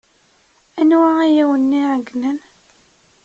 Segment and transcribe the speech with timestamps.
[0.79, 2.37] Anwa ay awen-iɛeyynen?